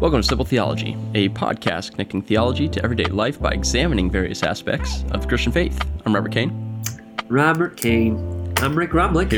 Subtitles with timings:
[0.00, 5.04] Welcome to Simple Theology, a podcast connecting theology to everyday life by examining various aspects
[5.10, 5.78] of the Christian faith.
[6.06, 6.82] I'm Robert Kane.
[7.28, 8.16] Robert Kane.
[8.56, 9.34] I'm Rick Roblick.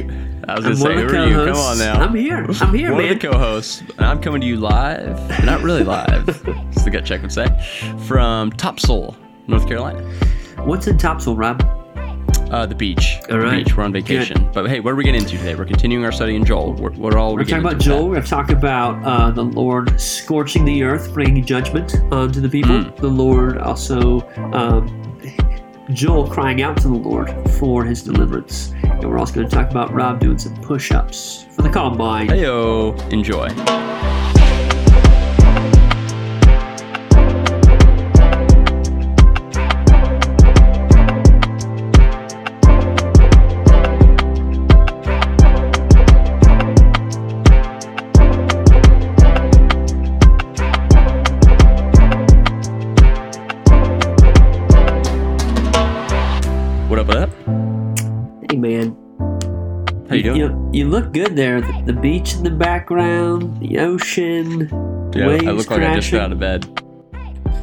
[0.48, 1.52] I was going to say, who are you?
[1.52, 2.00] Come on now.
[2.00, 2.46] I'm here.
[2.60, 3.12] I'm here, one man.
[3.12, 6.28] of the co-hosts, and I'm coming to you live, but not really live,
[6.76, 7.48] as the gut check would say,
[8.06, 9.16] from Topsail,
[9.48, 10.00] North Carolina.
[10.58, 11.81] What's in Topsail, Rob?
[12.52, 13.18] Uh, the beach.
[13.30, 13.74] All The beach.
[13.74, 14.50] We're on vacation.
[14.52, 15.54] But hey, what are we getting into today?
[15.54, 16.74] We're continuing our study in Joel.
[16.74, 18.08] What, what all are We're we talking about Joel.
[18.08, 22.50] We're going to talk about uh, the Lord scorching the earth, bringing judgment onto the
[22.50, 22.76] people.
[22.76, 22.96] Mm.
[22.96, 24.20] The Lord also,
[24.52, 25.18] um,
[25.94, 28.74] Joel crying out to the Lord for his deliverance.
[28.82, 32.28] And we're also going to talk about Rob doing some push ups for the combine.
[32.28, 33.00] Heyo.
[33.10, 33.48] Enjoy.
[60.72, 60.84] You doing?
[60.84, 61.60] You, you look good there.
[61.60, 64.68] The, the beach in the background, the ocean,
[65.14, 66.64] Yeah, waves I look like I just got out of bed.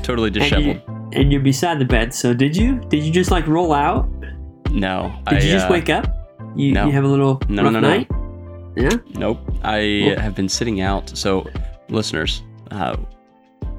[0.03, 0.81] Totally and, disheveled.
[0.87, 2.13] you, and you're beside the bed.
[2.13, 2.79] So did you?
[2.89, 4.09] Did you just like roll out?
[4.71, 5.13] No.
[5.27, 6.07] Did I, you just uh, wake up?
[6.55, 6.85] You, no.
[6.87, 7.97] you have a little No, rough no, no, no.
[7.97, 8.07] night?
[8.75, 8.97] Yeah.
[9.19, 9.39] Nope.
[9.63, 11.15] I have been sitting out.
[11.17, 11.47] So,
[11.89, 12.97] listeners, uh,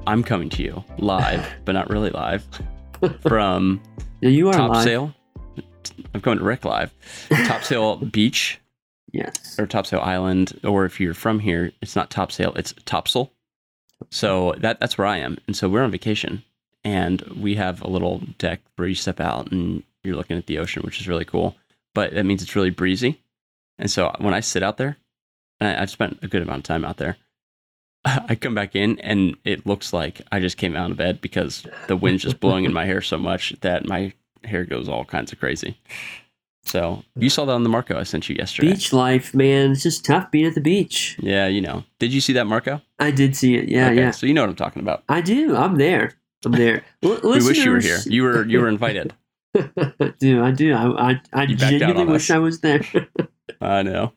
[0.07, 2.45] I'm coming to you live, but not really live,
[3.21, 3.81] from
[4.21, 4.73] Yeah, you are alive.
[4.75, 5.13] Topsail.
[6.13, 6.93] I'm going to Rick live.
[7.29, 8.59] Topsail Beach
[9.11, 9.59] Yes.
[9.59, 13.31] or Topsail Island, or if you're from here, it's not Topsail, it's Topsail.
[14.09, 16.43] So that that's where I am, and so we're on vacation,
[16.83, 20.57] and we have a little deck where you step out and you're looking at the
[20.57, 21.55] ocean, which is really cool.
[21.93, 23.21] But that means it's really breezy,
[23.77, 24.97] and so when I sit out there,
[25.59, 27.17] and I, I've spent a good amount of time out there,
[28.05, 31.65] I come back in and it looks like I just came out of bed because
[31.87, 34.13] the wind's just blowing in my hair so much that my
[34.43, 35.77] hair goes all kinds of crazy.
[36.63, 38.73] So you saw that on the Marco I sent you yesterday.
[38.73, 39.71] Beach life, man.
[39.71, 41.17] It's just tough being at the beach.
[41.19, 41.83] Yeah, you know.
[41.99, 42.81] Did you see that, Marco?
[42.99, 43.67] I did see it.
[43.67, 44.11] Yeah, okay, yeah.
[44.11, 45.03] So you know what I'm talking about.
[45.09, 45.55] I do.
[45.55, 46.13] I'm there.
[46.45, 46.83] I'm there.
[47.03, 47.99] L- We wish you were here.
[48.05, 49.13] You were you were invited.
[50.19, 50.73] do I do?
[50.73, 52.35] I I, I You backed out genuinely wish us.
[52.35, 52.85] I was there.
[53.61, 54.13] I know.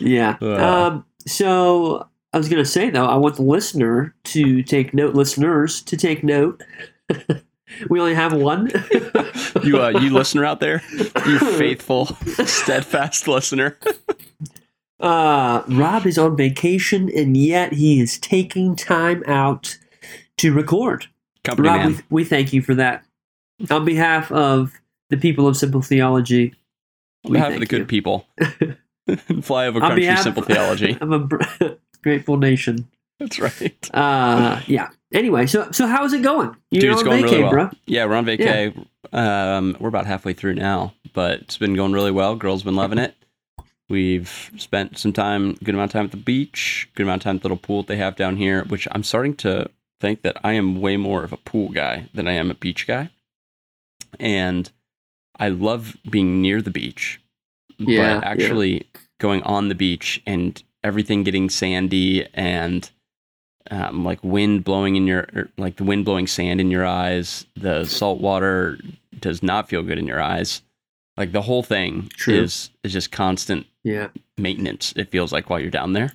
[0.00, 0.36] yeah.
[0.42, 0.56] Uh.
[0.64, 1.04] Um.
[1.26, 5.14] So I was gonna say though, I want the listener to take note.
[5.14, 6.62] Listeners to take note.
[7.88, 8.70] We only have one.
[9.62, 10.82] You uh, you listener out there,
[11.26, 12.06] you faithful,
[12.44, 13.78] steadfast listener.
[15.00, 19.78] Uh, Rob is on vacation, and yet he is taking time out
[20.38, 21.06] to record.
[21.44, 23.04] Company Rob, we, we thank you for that.
[23.70, 24.72] On behalf of
[25.10, 26.54] the people of Simple Theology,
[27.24, 27.66] On we behalf of the you.
[27.66, 28.26] good people.
[29.42, 30.96] Fly over country, behalf simple theology.
[31.00, 31.42] I'm a br-
[32.02, 32.88] grateful nation.
[33.20, 33.90] That's right.
[33.94, 34.88] Uh, yeah.
[35.14, 36.54] Anywye, so so how's it going?
[36.70, 37.50] You're Dude, it's on going vacay, really well.
[37.52, 37.70] bro.
[37.86, 38.86] Yeah, we're on vacay.
[39.12, 42.34] Um, we're about halfway through now, but it's been going really well.
[42.34, 43.14] Girls been loving it.
[43.88, 47.36] We've spent some time, good amount of time at the beach, good amount of time
[47.36, 49.70] at the little pool that they have down here, which I'm starting to
[50.00, 52.86] think that I am way more of a pool guy than I am a beach
[52.86, 53.10] guy.
[54.18, 54.70] And
[55.38, 57.20] I love being near the beach,
[57.78, 58.88] Yeah, but actually
[59.20, 62.90] going on the beach and everything getting sandy and
[63.70, 67.46] um, like wind blowing in your er, like the wind blowing sand in your eyes
[67.56, 68.78] the salt water
[69.20, 70.62] does not feel good in your eyes
[71.16, 72.34] like the whole thing True.
[72.34, 74.08] is is just constant Yeah.
[74.36, 76.12] maintenance it feels like while you're down there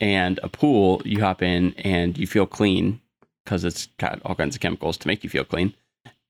[0.00, 3.00] and a pool you hop in and you feel clean
[3.44, 5.74] because it's got all kinds of chemicals to make you feel clean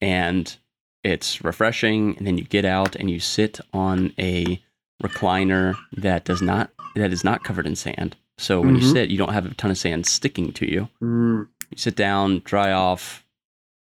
[0.00, 0.56] and
[1.04, 4.60] it's refreshing and then you get out and you sit on a
[5.02, 8.92] recliner that does not that is not covered in sand so when you Mhm.
[8.92, 12.40] sit you don't have a ton of sand sticking to you Mm, you sit down
[12.44, 13.24] dry off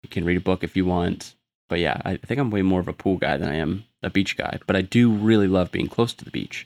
[0.03, 1.35] you can read a book if you want
[1.69, 4.09] but yeah i think i'm way more of a pool guy than i am a
[4.09, 6.65] beach guy but i do really love being close to the beach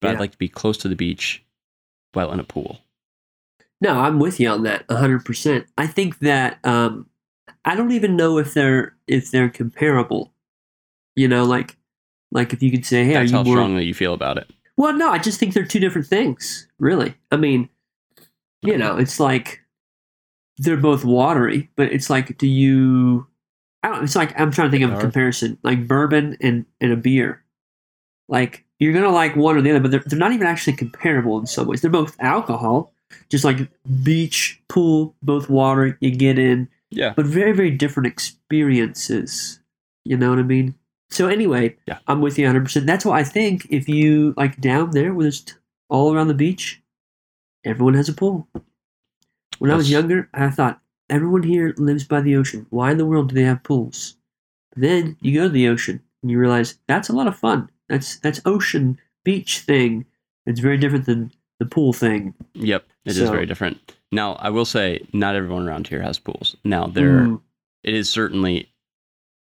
[0.00, 0.12] but Yeah.
[0.14, 1.42] i'd like to be close to the beach
[2.12, 2.80] while in a pool
[3.80, 5.66] No, I'm with you on that 100%.
[5.78, 7.06] I think that um
[7.64, 10.32] I don't even know if they're if they're comparable.
[11.14, 11.76] You know, like
[12.32, 14.50] like if you could say, "Hey, that's are how more strongly you feel about it
[14.78, 17.14] Well, no, I just think they're two different things, really.
[17.32, 17.68] I mean,
[18.62, 19.60] you know, it's like
[20.56, 23.26] they're both watery, but it's like, do you?
[23.82, 24.04] I don't.
[24.04, 27.42] It's like I'm trying to think of a comparison, like bourbon and and a beer.
[28.28, 31.38] Like you're gonna like one or the other, but they're they're not even actually comparable
[31.40, 31.80] in some ways.
[31.80, 32.92] They're both alcohol,
[33.30, 33.68] just like
[34.04, 35.98] beach, pool, both water.
[36.00, 39.58] You get in, yeah but very very different experiences.
[40.04, 40.76] You know what I mean?
[41.10, 41.98] So anyway, Yeah.
[42.06, 42.64] I'm with you 100.
[42.64, 45.44] percent That's why I think if you like down there, where there's
[45.88, 46.80] all around the beach,
[47.64, 48.46] everyone has a pool.
[49.58, 52.66] When I was younger, I thought everyone here lives by the ocean.
[52.70, 54.16] Why in the world do they have pools?
[54.76, 57.70] Then you go to the ocean and you realize that's a lot of fun.
[57.88, 60.04] That's that's ocean beach thing.
[60.46, 62.34] It's very different than the pool thing.
[62.54, 63.94] Yep, it is So- very different.
[64.12, 66.56] Now, I will say, not everyone around here has pools.
[66.64, 67.40] Now, there Mm,
[67.82, 68.70] it is certainly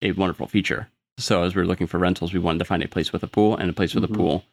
[0.02, 0.88] a wonderful feature.
[1.20, 3.28] So, as we were looking for rentals, we wanted to find a place with a
[3.28, 4.12] pool and a place with Mhm.
[4.14, 4.46] a pool.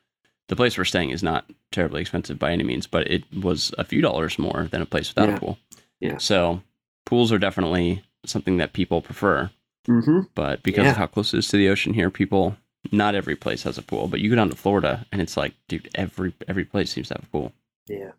[0.49, 3.85] The place we're staying is not terribly expensive by any means, but it was a
[3.85, 5.37] few dollars more than a place without Yeah.
[5.37, 5.59] a pool.
[6.01, 6.19] Yeah.
[6.19, 6.63] So,
[7.05, 9.51] pools are definitely something that people prefer.
[9.89, 10.29] mhm.
[10.35, 10.91] But because Yeah.
[10.91, 12.57] of how close it is to the ocean here, people
[12.91, 14.09] not every place has a pool.
[14.09, 17.15] But you go down to Florida and it's like, dude, every every place seems to
[17.15, 17.53] have a pool.
[17.87, 18.11] Yeah.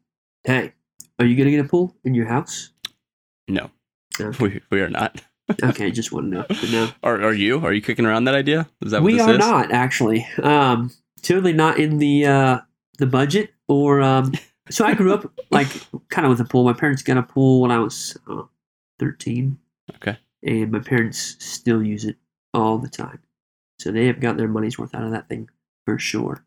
[0.46, 0.72] Hey,
[1.20, 2.72] are you gonna get a pool in your house?
[3.50, 3.72] No,
[4.20, 5.22] Okay, we, we are not.
[5.64, 6.46] Okay just want to know.
[6.72, 6.90] No.
[7.04, 7.60] Are, are you?
[7.66, 8.68] Are you kicking around that idea?
[8.82, 9.40] Is that what we are is?
[9.40, 10.28] not actually.
[10.42, 10.92] Um,
[11.22, 12.60] totally not in the uh,
[13.00, 14.02] the budget or.
[14.02, 14.34] Um,
[14.70, 15.68] so I grew up like
[16.10, 16.64] kind of with a pool.
[16.66, 18.44] My parents got a pool when I was uh,
[19.00, 19.58] thirteen.
[19.96, 20.18] Okay.
[20.44, 22.16] And my parents still use it
[22.54, 23.20] all the time,
[23.80, 25.50] so they have got their money's worth out of that thing
[25.86, 26.44] for sure.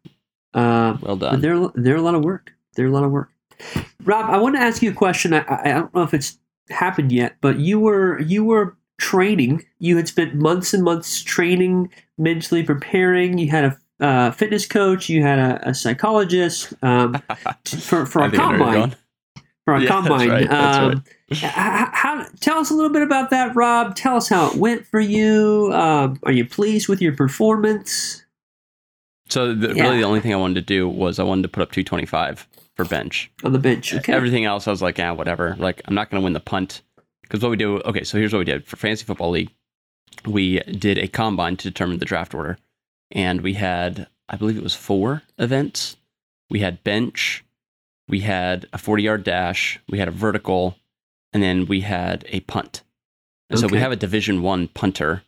[0.54, 1.40] Um, Well done.
[1.40, 2.52] they're they're a lot of work.
[2.74, 3.30] They're a lot of work.
[4.04, 5.32] Rob, I want to ask you a question.
[5.34, 6.38] I, I I don't know if it's
[6.70, 9.64] happened yet, but you were you were training.
[9.80, 13.38] You had spent months and months training, mentally preparing.
[13.38, 15.08] You had a uh, fitness coach.
[15.08, 17.20] You had a, a psychologist um,
[17.64, 18.96] t- for for a think I know where you're combine.
[19.66, 20.28] For a Yeah, that's combine.
[20.30, 23.94] right, that's um, h- h- How, tell us a little bit about that, Rob.
[23.96, 25.70] Tell us how it went for you.
[25.72, 28.24] Um, are you pleased with your performance?
[29.28, 29.82] So the, Yeah.
[29.84, 32.48] really, the only thing I wanted to do was I wanted to put up 225
[32.76, 33.30] for bench.
[33.44, 33.94] on the bench.
[33.94, 34.12] Okay.
[34.12, 35.54] Everything else, I was like, yeah, whatever.
[35.58, 36.82] Like, I'm not going to win the punt
[37.30, 37.78] because what we do.
[37.82, 39.50] Okay, so here's what we did for fantasy football league.
[40.26, 42.58] We did a combine to determine the draft order,
[43.12, 45.96] and we had, I believe it was four events.
[46.50, 47.44] We had bench,
[48.08, 50.76] we had a 40 yard dash, we had a vertical,
[51.32, 52.82] and then we had a punt.
[53.48, 55.22] And so we have a Division One punter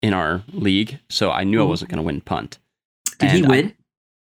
[0.00, 1.00] in our league.
[1.08, 1.68] So I knew I Mhm.
[1.68, 2.58] wasn't going to win punt.
[3.18, 3.74] Did he And I- win?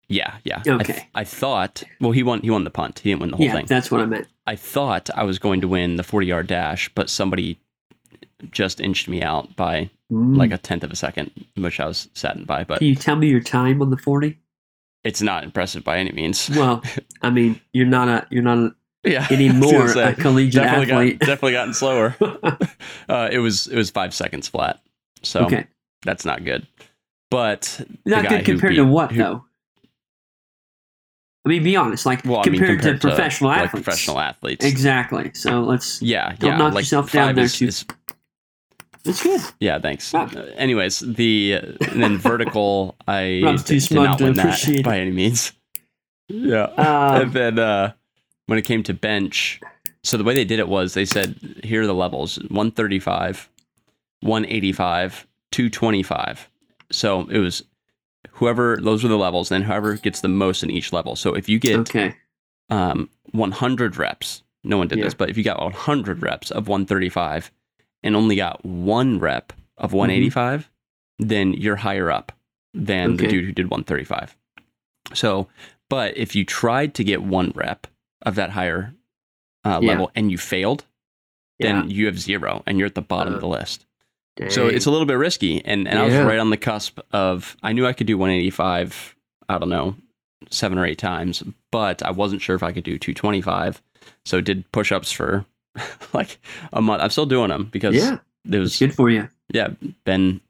[0.09, 0.59] Yeah, yeah.
[0.61, 1.09] I th- Okay.
[1.15, 1.83] I, thought.
[2.01, 2.41] Well, he won.
[2.43, 3.01] He won the punt.
[3.01, 3.67] He didn't win the whole yeah, thing.
[3.67, 4.27] that's what I meant.
[4.47, 7.59] I thought I was going to win the forty-yard dash, but somebody
[8.51, 10.37] just inched me out by Mm.
[10.37, 12.63] like a tenth of a second, which I was saddened by.
[12.63, 14.39] But Can you tell me your time on the forty?
[15.03, 16.49] it's not impressive by any means.
[16.51, 16.81] Well,
[17.23, 21.19] I mean, you're not a you're not a, yeah, anymore a collegiate definitely athlete.
[21.19, 22.15] got definitely gotten slower.
[23.09, 24.81] uh, it was it was five seconds flat,
[25.25, 25.67] so okay,
[26.05, 26.69] that's not good.
[27.29, 29.45] But not good compared beat- to what who- though?
[31.47, 32.05] I mean, be honest.
[32.05, 33.85] Like Well, I mean, compared, compared to professional like, athletes.
[33.85, 35.31] professional athletes, Exactly.
[35.33, 36.03] So let's.
[36.03, 36.57] Yeah, Don't yeah.
[36.59, 37.85] knock like yourself down there is- too- is
[39.05, 39.41] That's good.
[39.61, 40.13] Yeah, thanks.
[40.13, 40.27] Uh,
[40.57, 41.53] anyways, the
[41.93, 45.53] and then vertical, I Rob's did not win that by any means.
[46.29, 47.93] Yeah, Um, and then uh,
[48.47, 49.61] when it came to bench,
[50.03, 53.49] so the way they did it was they said, here are the levels: one thirty-five,
[54.23, 56.51] one eighty-five, two twenty-five.
[56.91, 57.63] So it was
[58.33, 61.17] whoever those are the levels, and whoever gets the most in each level.
[61.17, 62.15] So if you get okay.
[62.71, 64.43] um, 100 reps.
[64.65, 65.05] No one did Yeah.
[65.05, 67.53] this, but if you got 100 reps of 135
[68.03, 70.69] and only got one rep of 185,
[71.19, 72.33] then you're higher up
[72.75, 74.37] than the dude who did 135.
[75.15, 75.47] So,
[75.89, 77.87] but if you tried to get one rep
[78.23, 78.93] of that higher
[79.65, 79.89] uh, Yeah.
[79.91, 80.85] level and you failed,
[81.59, 81.81] Yeah.
[81.81, 83.87] then you have zero and you're at the bottom Uh, of the list.
[84.49, 85.65] So it's a little bit risky.
[85.65, 89.17] And, and I was right on the cusp of, I knew I could do 185,
[89.49, 89.97] I don't know,
[90.51, 93.83] seven or eight times, but I wasn't sure if I could do 225.
[94.25, 95.47] So did push ups for
[96.13, 96.39] like
[96.73, 97.03] a month.
[97.03, 98.19] I'm still doing them because yeah,
[98.51, 99.29] it was, good for you.
[99.53, 99.69] yeah,
[100.05, 100.41] Ben,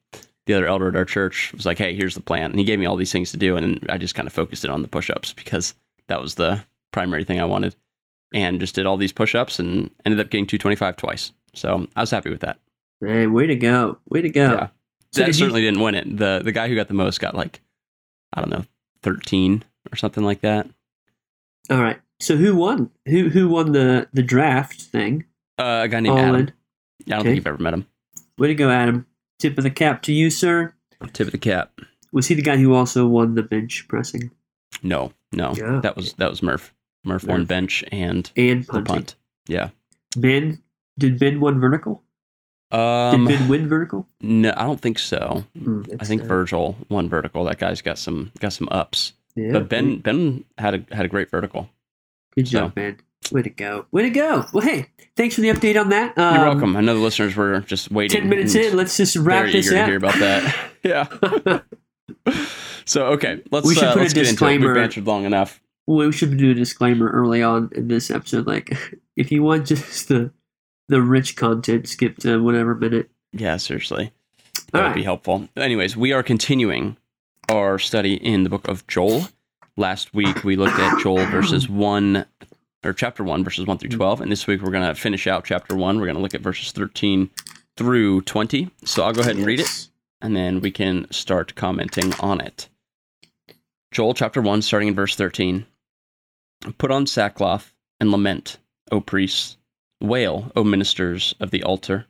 [0.46, 2.50] the other elder at our church, was like, hey, here's the plan.
[2.50, 3.56] And he gave me all these things to do.
[3.56, 5.74] And I just kind of focused it on the push ups because
[6.08, 7.74] that was the primary thing I wanted.
[8.34, 11.32] And just did all these push ups and ended up getting 225 twice.
[11.54, 12.58] So I was happy with that.
[13.04, 13.98] Hey, way to go!
[14.08, 14.42] Way to go!
[14.52, 14.68] Yeah.
[15.12, 16.16] So that did you- certainly didn't win it.
[16.16, 17.60] The the guy who got the most got like
[18.32, 18.64] I don't know,
[19.02, 20.68] 13 or something like that.
[21.70, 21.98] All right.
[22.20, 22.90] So who won?
[23.06, 25.24] Who who won the the draft thing?
[25.58, 26.36] Uh, a guy named All Adam.
[27.06, 27.28] I don't Okay.
[27.28, 27.86] think you've ever met him.
[28.38, 29.06] Way to go, Adam!
[29.38, 30.74] Tip of the cap to you, sir.
[31.12, 31.80] Tip of the cap.
[32.12, 34.30] Was he the guy who also won the bench pressing
[34.82, 35.54] No, no.
[35.56, 35.80] Yeah.
[35.82, 36.72] That was that was Murph.
[37.04, 38.94] Murph won bench and and the punting?
[38.94, 39.14] punt.
[39.46, 39.70] Yeah.
[40.16, 40.62] Ben
[40.98, 42.02] did Ben win vertical?
[42.72, 44.08] Um, did Ben win vertical?
[44.20, 45.44] no, I don't think so.
[45.58, 47.44] Hmm, I think uh, Virgil won vertical.
[47.44, 49.12] That guy's got some got some ups.
[49.36, 51.68] Yeah, but Ben Ben had a had a great vertical.
[52.34, 52.98] Good so- job, Ben.
[53.32, 53.86] Way to go!
[53.90, 54.44] Way to go!
[54.52, 56.16] Well, hey, thanks for the update on that.
[56.16, 56.76] Um, You're welcome.
[56.76, 58.20] I know the listeners were just waiting.
[58.20, 59.72] Ten minutes in, let's just wrap this up.
[59.72, 60.70] to hear about that.
[60.84, 62.32] yeah.
[62.84, 64.74] so okay, let's We should uh, put a disclaimer.
[64.74, 65.60] We bantered long enough.
[65.86, 68.46] we should do a disclaimer early on in this episode.
[68.46, 68.76] Like,
[69.16, 70.30] if you want just the
[70.88, 73.10] the rich content, skip to whatever minute.
[73.32, 74.12] Yeah, seriously.
[74.56, 74.94] All That would right.
[74.94, 75.48] be helpful.
[75.56, 76.96] Anyways, we are continuing
[77.48, 79.28] our study in the book of Joel.
[79.76, 82.24] Last week we looked at Joel verses 1
[82.84, 85.44] or chapter 1 verses 1 through 12 and this week we're going to finish out
[85.44, 85.98] chapter 1.
[85.98, 87.30] We're going to look at verses 13
[87.76, 88.70] through 20.
[88.84, 89.88] So I'll go ahead and read it
[90.22, 92.68] and then we can start commenting on it.
[93.92, 95.66] Joel chapter 1 starting in verse 13.
[96.78, 98.56] Put on sackcloth and lament,
[98.90, 99.55] O priests.
[100.00, 102.06] Wail, O ministers of the altar.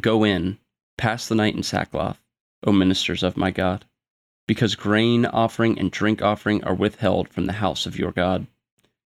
[0.00, 0.58] Go in,
[0.96, 2.22] pass the night in sackcloth,
[2.64, 3.84] O ministers of my God,
[4.46, 8.46] because grain offering and drink offering are withheld from the house of your God.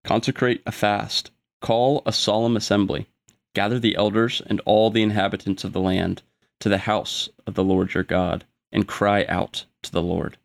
[0.04, 3.06] Consecrate a fast, call a solemn assembly,
[3.54, 6.22] gather the elders and all the inhabitants of the land
[6.58, 10.36] to the house of the Lord your God, and cry out to the Lord.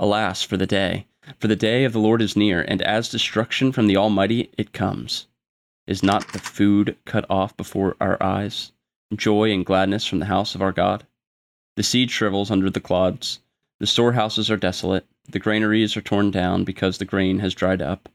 [0.00, 1.06] Alas for the day,
[1.38, 4.72] for the day of the Lord is near, and as destruction from the Almighty it
[4.72, 5.28] comes.
[5.86, 8.72] Is not the food cut off before our eyes?
[9.16, 11.06] joy and gladness from the house of our God.
[11.76, 13.40] The seed shrivels under the clods,
[13.78, 18.08] the storehouses are desolate, the granaries are torn down because the grain has dried up.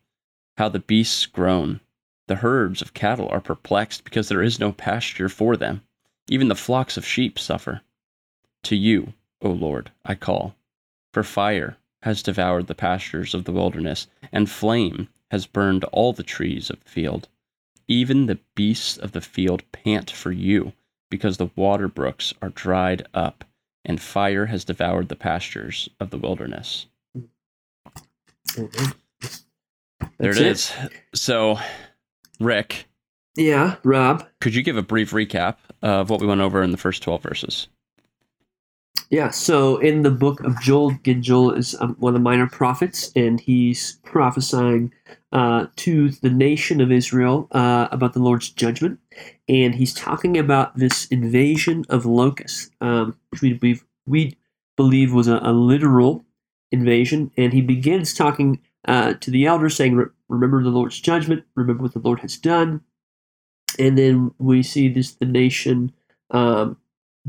[0.57, 1.81] How the beasts groan,
[2.27, 5.83] the herds of cattle are perplexed because there is no pasture for them.
[6.29, 7.81] Even the flocks of sheep suffer.
[8.63, 10.55] To you, O Lord, I call,
[11.13, 16.23] for fire has devoured the pastures of the wilderness, and flame has burned all the
[16.23, 17.27] trees of the field.
[17.87, 20.73] Even the beasts of the field pant for you
[21.09, 23.45] because the water brooks are dried up,
[23.85, 26.87] and fire has devoured the pastures of the wilderness.
[28.47, 28.93] Mhm.
[30.19, 30.73] There That's it is.
[31.13, 31.59] So,
[32.39, 32.87] Rick,
[33.35, 34.27] Yeah, Rob.
[34.41, 37.21] could you give a brief recap of what we went over in the first 12
[37.23, 37.67] verses?
[39.09, 42.47] Yeah, so in the book of Joel, again, Joel is um, one of the minor
[42.47, 44.93] prophets, and he's prophesying
[45.31, 48.99] uh, to the nation of Israel uh, about the Lord's judgment.
[49.47, 54.37] And he's talking about this invasion of locusts, um, which we believe, we
[54.75, 56.25] believe was a, a literal
[56.73, 57.31] invasion.
[57.37, 58.59] And he begins talking
[58.89, 62.35] uh, to the elders, saying, "Re- Remember the Lord's judgment, remember what the Lord has
[62.37, 62.81] done.
[63.79, 65.93] And then we see this the nation
[66.31, 66.77] um,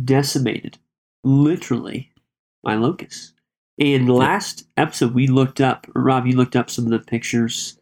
[0.05, 0.79] decimated
[1.25, 2.11] literally
[2.63, 3.33] by locusts.
[3.79, 7.79] And last episode, we looked up, Rob, you looked up some of the pictures,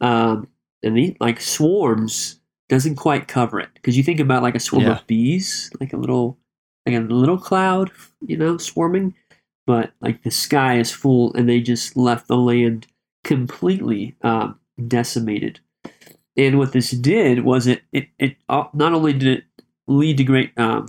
[0.00, 0.48] um,
[0.82, 4.84] and the, like swarms doesn't quite cover it because you think about like a swarm
[4.84, 4.98] Yeah.
[4.98, 6.38] of bees, like a little,
[6.86, 7.90] like a little cloud,
[8.26, 9.14] you know, swarming,
[9.66, 12.86] but like the sky is full, and they just left the land
[13.24, 15.60] completely um, decimated.
[16.36, 19.44] And what this did was it it it uh, not only did it
[19.86, 20.88] lead to great um,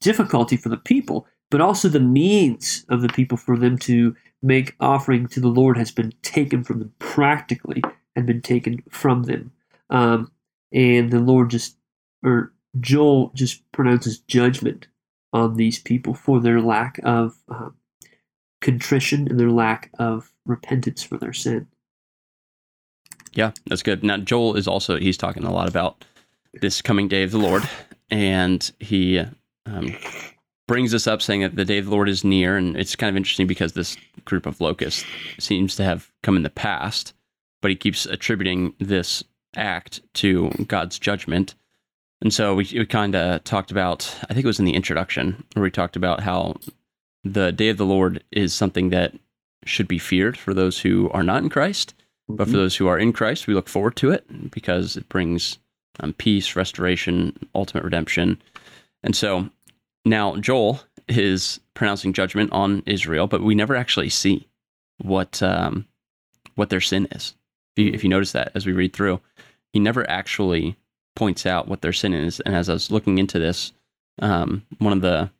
[0.00, 4.74] difficulty for the people, but also the means of the people for them to make
[4.80, 7.82] offering to the Lord has been taken from them practically
[8.16, 9.52] and been taken from them.
[9.90, 10.30] Um,
[10.72, 11.76] and the Lord just,
[12.24, 14.86] or Joel just pronounces judgment
[15.32, 17.74] on these people for their lack of um,
[18.60, 21.66] contrition and their lack of repentance for their sin.
[23.32, 24.02] Yeah, that's good.
[24.02, 26.04] Now, Joel is also, he's talking a lot about
[26.54, 27.68] this coming day of the Lord,
[28.10, 29.24] and he
[29.66, 29.96] um,
[30.66, 32.56] brings us up saying that the day of the Lord is near.
[32.56, 35.04] And it's kind of interesting because this group of locusts
[35.38, 37.12] seems to have come in the past,
[37.60, 39.24] but he keeps attributing this
[39.56, 41.54] act to God's judgment.
[42.22, 45.42] And so we, we kind of talked about, I think it was in the introduction,
[45.54, 46.56] where we talked about how
[47.24, 49.14] the day of the Lord is something that
[49.64, 51.94] should be feared for those who are not in Christ.
[52.28, 55.58] But for those who are in Christ, we look forward to it because it brings
[55.98, 58.40] um, peace, restoration, ultimate redemption.
[59.02, 59.48] And so
[60.04, 64.48] now Joel is pronouncing judgment on Israel, but we never actually see
[65.02, 65.86] what um,
[66.54, 67.34] what their sin is.
[67.76, 69.20] If you, if you notice that as we read through,
[69.72, 70.76] he never actually
[71.16, 72.40] points out what their sin is.
[72.40, 73.72] And as I was looking into this,
[74.20, 75.30] um, one of the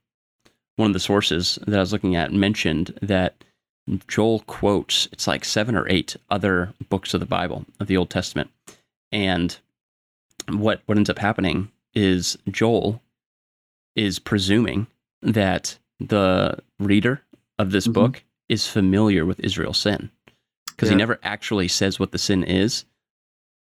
[0.77, 3.45] one of the sources that I was looking at mentioned that
[4.09, 8.11] Joel quotes it's like seven or eight other books of the Bible of the Old
[8.11, 8.51] Testament,
[9.13, 9.59] and
[10.49, 13.03] what what ends up happening is Joel
[14.01, 14.87] is presuming
[15.23, 17.23] that the reader
[17.59, 17.93] of this Mhm.
[17.93, 20.11] book is familiar with Israel's sin
[20.69, 20.95] because Yeah.
[20.95, 22.87] he never actually says what the sin is,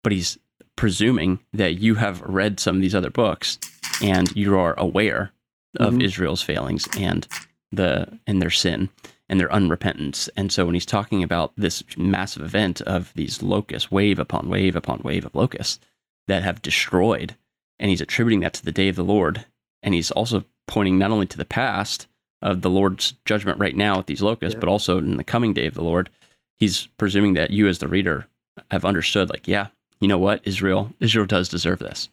[0.04, 0.40] but he's
[0.78, 3.60] presuming that you have read some of these other books
[4.02, 5.34] and you are aware
[5.76, 6.04] of Mhm.
[6.04, 7.28] Israel's failings and
[7.72, 8.90] the and their sin
[9.28, 10.30] and their unrepentance.
[10.38, 14.76] And so when he's talking about this massive event of these locusts, wave upon wave
[14.76, 15.80] upon wave of locusts
[16.28, 17.36] that have destroyed,
[17.78, 19.46] and he's attributing that to the day of the Lord,
[19.84, 22.08] and he's also pointing not only to the past
[22.42, 24.60] of the Lord's judgment right now with these locusts, Yeah.
[24.60, 26.10] but also in the coming day of the Lord.
[26.58, 28.28] He's presuming that you, as the reader,
[28.72, 29.68] have understood, like, yeah,
[30.00, 32.10] you know what, Israel, Israel does deserve this.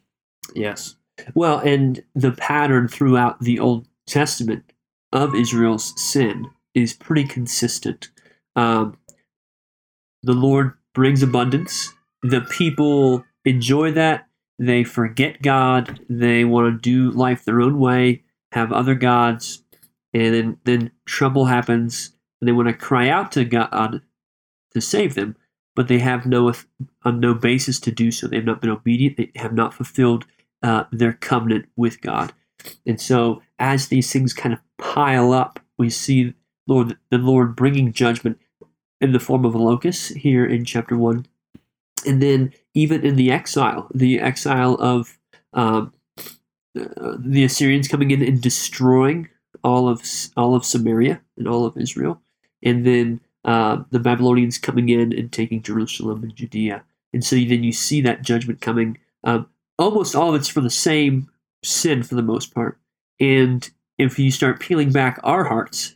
[0.55, 0.95] Yes.
[1.33, 4.71] Well, and the pattern throughout the Old Testament
[5.11, 8.09] of Israel's sin is pretty consistent.
[8.55, 8.97] Um,
[10.23, 11.93] the Lord brings abundance.
[12.23, 14.26] The people enjoy that.
[14.59, 15.99] They forget God.
[16.09, 19.63] They want to do life their own way, have other gods,
[20.13, 22.13] and then, then trouble happens.
[22.41, 24.01] And they want to cry out to God
[24.73, 25.35] to save them,
[25.75, 28.27] but they have no uh, no basis to do so.
[28.27, 29.17] They have not been obedient.
[29.17, 30.25] They have not fulfilled
[30.61, 32.33] uh, their covenant with God.
[32.85, 36.33] And so, as these things kind of pile up, we see
[36.67, 38.39] Lord the Lord bringing judgment
[38.99, 41.25] in the form of a locust here in chapter one,
[42.07, 45.17] and then even in the exile, the exile of
[45.53, 45.93] um,
[46.73, 49.29] the Assyrians coming in and destroying
[49.63, 50.01] all of
[50.35, 52.21] all of Samaria and all of Israel,
[52.63, 56.83] and then uh, the Babylonians coming in and taking Jerusalem and Judea.
[57.13, 58.97] And so then you see that judgment coming.
[59.23, 59.47] Um,
[59.79, 61.29] almost all of it's for the same
[61.63, 62.77] sin for the most part.
[63.19, 65.95] And if you start peeling back our hearts,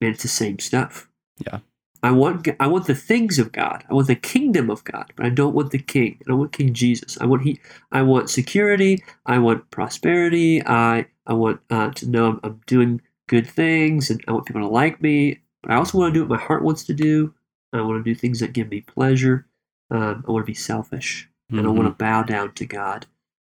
[0.00, 1.08] man, it's the same stuff.
[1.46, 1.60] Yeah.
[2.04, 3.82] I want I want the things of God.
[3.88, 6.18] I want the kingdom of God, but I don't want the king.
[6.20, 7.16] I don't want King Jesus.
[7.18, 7.58] I want he.
[7.92, 9.02] I want security.
[9.24, 10.62] I want prosperity.
[10.66, 14.60] I I want uh, to know I'm, I'm doing good things, and I want people
[14.60, 15.40] to like me.
[15.62, 17.32] But I also want to do what my heart wants to do.
[17.72, 19.46] I want to do things that give me pleasure.
[19.90, 21.68] Um, I want to be selfish, and mm-hmm.
[21.68, 23.06] I want to bow down to God.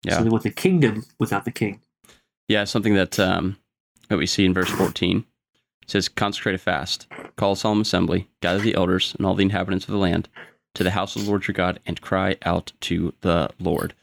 [0.05, 0.19] Yeah.
[0.19, 1.81] So they want the kingdom without the king.
[2.47, 3.57] Yeah, something that um,
[4.09, 5.25] that we see in verse 14 it
[5.87, 9.87] says, "Consecrate a fast, call a solemn assembly, gather the elders and all the inhabitants
[9.87, 10.29] of the land
[10.75, 13.95] to the house of the Lord your God, and cry out to the Lord."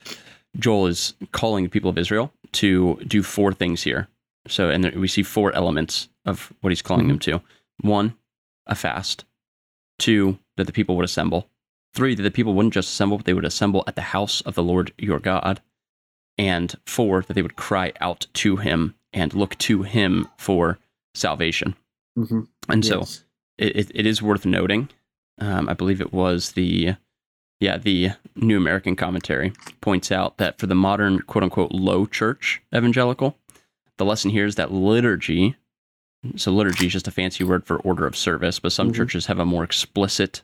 [0.57, 4.07] Joel is calling the people of Israel to do four things here.
[4.47, 7.09] So, and there, we see four elements of what he's calling mm-hmm.
[7.09, 7.41] them to.
[7.81, 8.15] One,
[8.67, 9.25] a fast.
[9.99, 11.49] Two, that the people would assemble.
[11.93, 14.55] Three, that the people wouldn't just assemble, but they would assemble at the house of
[14.55, 15.62] the Lord your God
[16.38, 20.79] and four, that they would cry out to him and look to him for
[21.13, 21.76] salvation.
[22.17, 22.41] Mm-hmm.
[22.69, 23.10] And yes.
[23.10, 23.23] so
[23.58, 24.89] it, it is worth noting.
[25.39, 26.95] Um, I believe it was the,
[27.60, 32.62] yeah, the New American Commentary points out that for the modern quote unquote low church
[32.76, 33.38] evangelical,
[33.97, 35.56] the lesson here is that liturgy,
[36.36, 38.95] so liturgy is just a fancy word for order of service, but some mm-hmm.
[38.95, 40.41] churches have a more explicit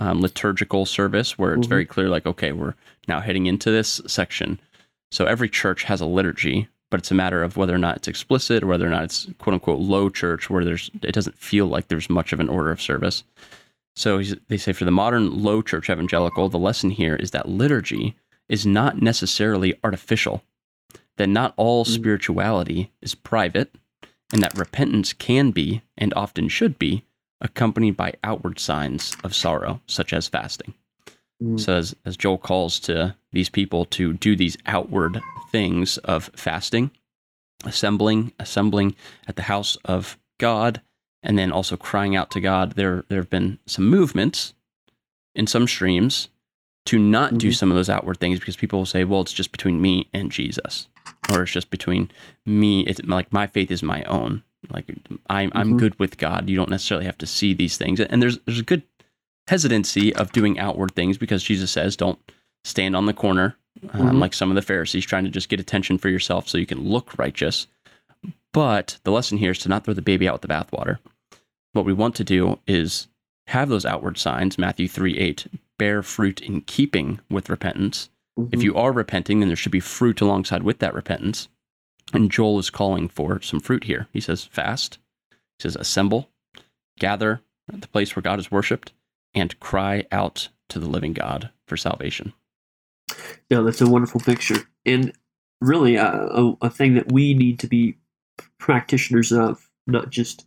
[0.00, 1.68] um, liturgical service where it's mm-hmm.
[1.68, 2.74] very clear, like, okay, we're
[3.08, 4.58] now heading into this section
[5.12, 8.06] so every church has a liturgy, but it's a matter of whether or not it's
[8.06, 11.66] explicit or whether or not it's quote unquote low church where there's it doesn't feel
[11.66, 13.24] like there's much of an order of service.
[13.96, 18.14] So they say for the modern low church evangelical, the lesson here is that liturgy
[18.46, 20.42] is not necessarily artificial,
[21.16, 21.94] that not all mm-hmm.
[21.94, 23.74] spirituality is private,
[24.30, 27.04] and that repentance can be, and often should be,
[27.40, 30.74] accompanied by outward signs of sorrow, such as fasting.
[31.42, 31.60] Mm.
[31.60, 36.90] So as, as Joel calls to these people to do these outward things of fasting,
[37.64, 38.94] assembling, assembling
[39.26, 40.80] at the house of God,
[41.22, 44.54] and then also crying out to God, there there have been some movements
[45.34, 46.28] in some streams
[46.86, 47.38] to not mm-hmm.
[47.38, 50.08] do some of those outward things because people will say, well, it's just between me
[50.12, 50.88] and Jesus.
[51.30, 52.10] Or it's just between
[52.44, 54.42] me, it's like my faith is my own.
[54.70, 54.86] Like
[55.28, 55.58] I'm mm-hmm.
[55.58, 56.48] I'm good with God.
[56.48, 58.00] You don't necessarily have to see these things.
[58.00, 58.82] And there's there's a good
[59.48, 62.18] hesitancy of doing outward things because Jesus says, don't
[62.64, 63.56] stand on the corner
[63.90, 64.18] um, mm-hmm.
[64.18, 66.88] like some of the Pharisees trying to just get attention for yourself so you can
[66.88, 67.66] look righteous.
[68.52, 70.98] But the lesson here is to not throw the baby out with the bathwater.
[71.72, 73.08] What we want to do is
[73.48, 75.46] have those outward signs, Matthew 3 8,
[75.78, 78.10] bear fruit in keeping with repentance.
[78.38, 78.54] Mm-hmm.
[78.54, 81.48] If you are repenting, then there should be fruit alongside with that repentance.
[82.12, 84.06] And Joel is calling for some fruit here.
[84.12, 84.98] He says, fast.
[85.30, 86.28] He says, assemble,
[86.98, 87.40] gather
[87.72, 88.92] at the place where God is worshiped,
[89.34, 92.32] and cry out to the living God for salvation.
[93.50, 94.68] Yeah, that's a wonderful picture.
[94.86, 95.12] And
[95.60, 97.96] really, uh, a, a thing that we need to be
[98.58, 100.46] practitioners of, not just,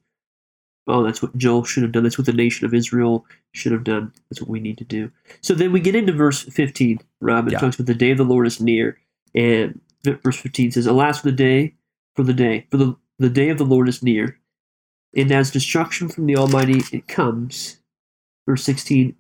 [0.88, 2.04] oh, that's what Joel should have done.
[2.04, 4.12] That's what the nation of Israel should have done.
[4.30, 5.12] That's what we need to do.
[5.42, 7.48] So then we get into verse 15, Rob.
[7.48, 7.60] It yeah.
[7.60, 8.98] talks about the day of the Lord is near.
[9.34, 11.76] And verse 15 says, Alas for the day,
[12.16, 14.40] for the day, for the, the day of the Lord is near.
[15.16, 17.78] And as destruction from the Almighty it comes,
[18.46, 19.16] verse 16,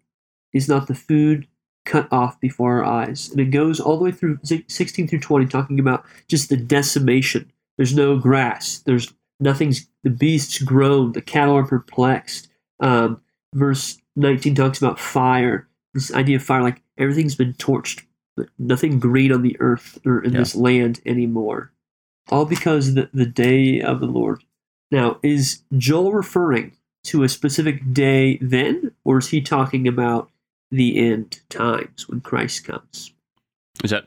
[0.54, 1.48] is not the food
[1.86, 3.30] cut off before our eyes.
[3.30, 7.52] And it goes all the way through 16 through 20, talking about just the decimation.
[7.78, 8.80] There's no grass.
[8.80, 11.12] There's nothing's, the beasts groan.
[11.12, 12.48] The cattle are perplexed.
[12.80, 13.22] Um,
[13.54, 15.68] verse 19 talks about fire.
[15.94, 18.04] This idea of fire, like everything's been torched,
[18.36, 20.40] but nothing green on the earth or in yeah.
[20.40, 21.72] this land anymore.
[22.30, 24.44] All because the, the day of the Lord.
[24.92, 30.30] Now, is Joel referring to a specific day then, or is he talking about
[30.72, 33.13] the end times when Christ comes?
[33.84, 34.06] Is that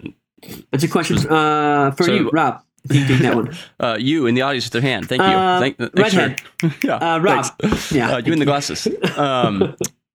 [0.71, 2.63] That's a question uh, for So- you, Rob.
[2.91, 3.55] You take that one.
[3.81, 5.09] uh, you in the audience with their hand?
[5.09, 5.27] Thank you.
[5.29, 6.41] Uh, Thank, for- redhead.
[6.83, 7.45] yeah, Uh, Rob.
[7.61, 7.93] thanks.
[7.93, 8.87] Yeah, uh, you in the glasses.
[9.19, 9.75] Um,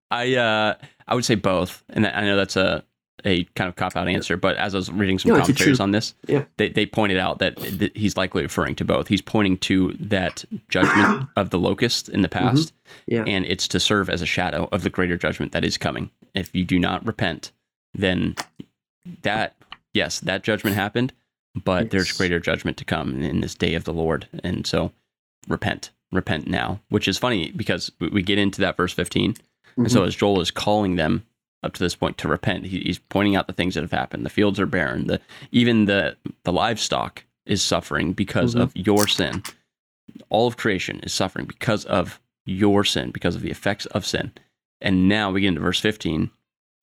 [0.10, 0.76] I uh,
[1.08, 2.84] I would say both, and I know that's a
[3.26, 5.91] a kind of cop out answer, but as I was reading some No, commentaries on
[5.91, 6.43] this, Yeah.
[6.58, 9.08] they they pointed out that, that he's likely referring to both.
[9.08, 12.73] He's pointing to that judgment of the locust in the past,
[13.08, 13.23] Yeah.
[13.26, 16.10] and it's to serve as a shadow of the greater judgment that is coming.
[16.34, 17.52] If you do not repent,
[17.93, 18.36] then
[19.21, 19.56] that
[19.93, 21.13] yes, that judgment happened,
[21.63, 24.91] but there's greater judgment to come in this day of the Lord, and so
[25.47, 26.80] repent, repent now.
[26.89, 29.38] Which is funny because we- we get into that verse 15, and
[29.76, 29.88] Mm-hmm.
[29.88, 31.23] so as Joel is calling them
[31.63, 34.26] up to this point to repent, he, he's pointing out the things that have happened.
[34.26, 35.08] The fields are barren.
[35.08, 35.19] The
[35.52, 38.62] even the the livestock is suffering because Mhm.
[38.62, 39.43] of your sin.
[40.30, 44.32] All of creation is suffering because of your sin, because of the effects of sin.
[44.82, 46.30] And now we get into verse 15,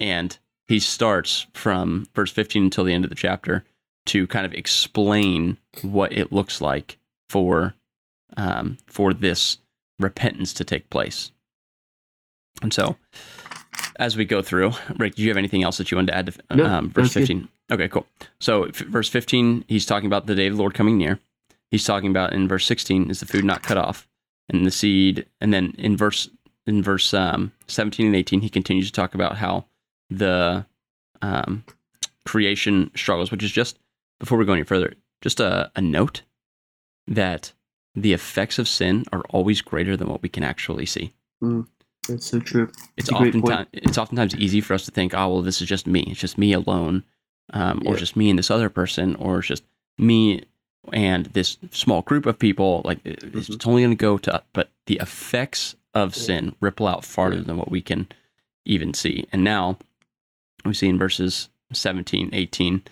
[0.01, 0.39] and
[0.69, 3.65] he starts from verse 15 until the end of the chapter
[4.07, 7.75] to kind of explain what it looks like for
[8.37, 9.59] um, for this
[9.99, 11.31] repentance to take place.
[12.63, 12.97] And so,
[13.97, 16.27] as we go through, Rick, do you have anything else that you wanted to add
[16.27, 17.37] to No, um, verse that's good.
[17.39, 17.49] 15?
[17.73, 18.07] Okay, cool.
[18.41, 21.19] So, f- verse 15, he's talking about the day of the Lord coming near.
[21.71, 24.09] He's talking about in verse 16, is the food not cut off?
[24.49, 25.27] And the seed.
[25.41, 26.29] And then in verse
[26.67, 29.65] in verse um, 17 and 18, he continues to talk about how
[30.09, 30.67] the
[31.23, 31.65] um,
[32.27, 33.79] creation struggles, which is just,
[34.19, 36.23] before we go any further, just a, a note
[37.07, 37.53] that
[37.95, 41.13] the effects of sin are always greater than what we can actually see.
[42.11, 42.71] That's so true.
[42.97, 45.87] It's a oftentimes it's oftentimes easy for us to think, oh well, this is just
[45.87, 46.03] me.
[46.09, 47.05] It's just me alone,
[47.53, 49.65] um, or just me and this other person, or it's just
[49.99, 50.45] me
[50.93, 52.83] and this small group of people.
[52.85, 56.23] Like it- it's it's only going to go to, but the effects of Yeah.
[56.23, 57.43] sin ripple out farther Yeah.
[57.43, 58.09] than what we can
[58.65, 59.27] even see.
[59.33, 59.79] And now
[60.65, 62.83] we see in verses 17, 18.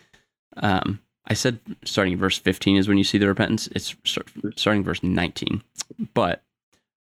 [0.57, 3.69] Um, I said starting verse 15 is when you see the repentance.
[3.75, 5.63] It's start- starting verse 19.
[6.15, 6.43] But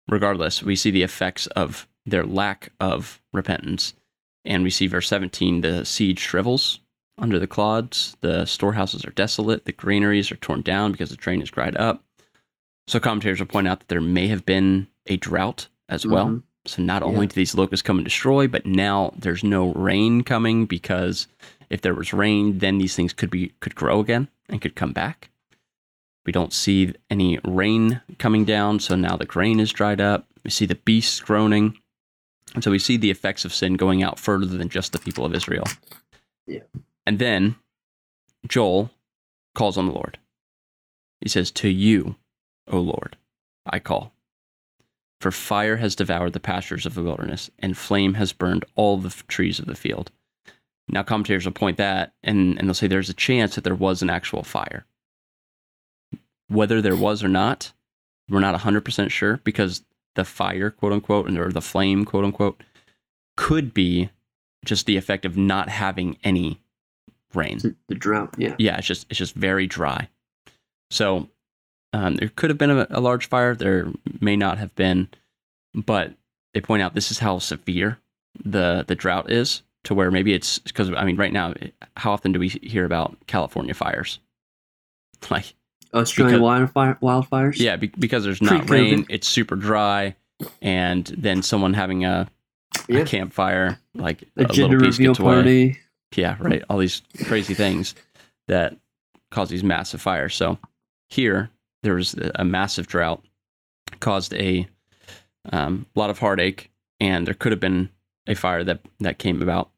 [0.08, 3.94] regardless, we see the effects of their lack of repentance.
[4.44, 6.80] And we see verse 17 the seed shrivels
[7.18, 11.42] under the clods, the storehouses are desolate, the granaries are torn down because the train
[11.42, 12.04] is dried up.
[12.88, 16.28] So commentators will point out that there may have been a drought as well.
[16.28, 16.44] Mhm.
[16.66, 17.08] So not Yeah.
[17.08, 21.28] only do these locusts come and destroy, but now there's no rain coming because
[21.70, 24.92] if there was rain, then these things could be could grow again and could come
[24.92, 25.30] back.
[26.26, 30.28] We don't see any rain coming down, so now the grain is dried up.
[30.44, 31.78] We see the beasts groaning.
[32.54, 35.26] And so we see the effects of sin going out further than just the people
[35.26, 35.66] of Israel.
[36.48, 36.62] Yeah.
[37.06, 37.56] And then
[38.48, 38.92] Joel
[39.54, 40.20] calls on the Lord.
[41.22, 42.16] He says, To you,
[42.68, 43.18] O Lord,
[43.66, 44.14] I call.
[45.22, 49.10] For fire has devoured the pastures of the wilderness, and flame has burned all the
[49.28, 50.12] trees of the field.
[50.88, 54.02] Now, commentators will point that, and, and they'll say there's a chance that there was
[54.02, 54.86] an actual fire.
[56.48, 57.74] Whether there was or not,
[58.30, 59.84] we're not 100% sure because
[60.16, 62.62] the fire, quote unquote, or the flame, quote unquote,
[63.38, 64.10] could be
[64.66, 66.60] just the effect of not having any
[67.34, 68.34] rain The, drought.
[68.38, 68.56] Yeah.
[68.58, 70.10] yeah, it's just it's just very dry.
[70.90, 71.30] So
[71.94, 73.56] um, there could have been a, a large fire.
[73.56, 73.88] There
[74.22, 75.10] may not have been,
[75.74, 76.14] but
[76.54, 78.00] they point out this is how severe
[78.44, 79.62] the the drought is.
[79.84, 81.54] To where maybe it's because I mean, right now,
[81.96, 84.20] how often do we hear about California fires?
[85.32, 85.56] Like,
[85.94, 87.60] Australian Because- wildfire, wildfires.
[87.60, 90.16] yeah, be, because there's not rain, it's super dry,
[90.62, 92.28] and then someone having a,
[92.90, 95.80] a campfire, like A a gender little piece reveal party.
[96.16, 96.64] Yeah, right.
[96.70, 97.96] All these crazy things
[98.48, 98.78] that
[99.32, 100.36] cause these massive fires.
[100.36, 100.58] So
[101.10, 101.50] here,
[101.84, 103.24] there was a massive drought,
[104.00, 104.68] caused a
[105.52, 107.90] um, lot of heartache, and there could have been
[108.28, 109.70] a fire that that came about.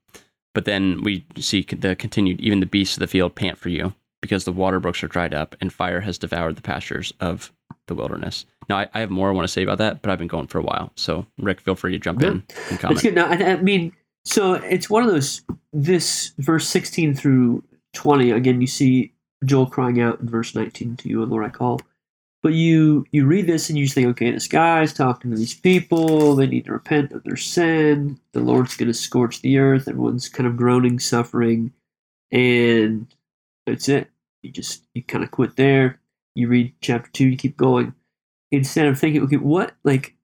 [0.54, 3.94] But then we see the continued, even the beasts of the field pant for you
[4.22, 7.52] because the water brooks are dried up and fire has devoured the pastures of
[7.88, 8.46] the wilderness.
[8.70, 10.48] Now, I, I have more I want to say about that, but I've been going
[10.48, 10.92] for a while.
[10.96, 12.28] So, Rick, feel free to jump Yeah.
[12.30, 13.02] in and That's comment.
[13.02, 13.16] good.
[13.16, 13.94] Now, I, I mean,
[14.26, 15.42] so it's one of those.
[15.72, 18.32] This verse sixteen through twenty.
[18.32, 19.14] Again, you see
[19.46, 21.80] Joel crying out in verse nineteen to you, and Lord, I call.
[22.44, 25.54] But you you read this and you just think, okay, this guy's talking to these
[25.54, 26.36] people.
[26.36, 28.20] They need to repent of their sin.
[28.34, 29.88] The Lord's going to scorch the earth.
[29.88, 31.72] Everyone's kind of groaning, suffering,
[32.32, 33.08] and
[33.68, 34.10] that's it.
[34.44, 36.02] You just you kind of quit there.
[36.36, 37.28] You read chapter two.
[37.28, 37.96] You keep going
[38.52, 40.16] instead of thinking, okay, what like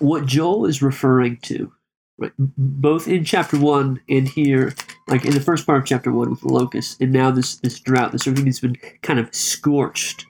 [0.00, 1.72] what Joel is referring to,
[2.18, 2.32] right?
[2.38, 4.74] Both in chapter one and here,
[5.08, 7.80] like in the first part of chapter one with the locusts, and now this this
[7.80, 10.26] drought, this everything that's been kind of scorched,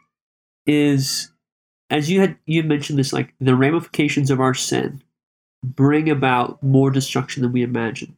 [0.66, 1.32] is
[1.90, 5.02] as you had you mentioned this, like the ramifications of our sin
[5.64, 8.16] bring about more destruction than we imagine.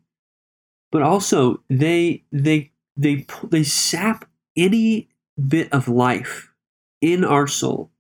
[0.93, 5.09] but also they they they they sap any
[5.49, 6.53] bit of life
[7.01, 7.91] in our soul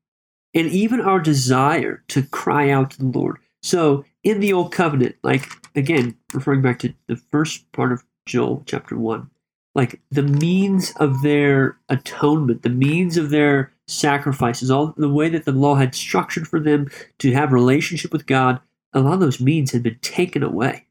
[0.54, 3.38] and even our desire to cry out to the Lord.
[3.62, 8.62] So in the old covenant, like again, referring back to the first part of Joel
[8.66, 9.30] chapter one,
[9.74, 15.44] like the means of their atonement, the means of their sacrifices, all the way that
[15.44, 18.60] the law had structured for them to have relationship with God,
[18.92, 20.86] a lot of those means had been taken away.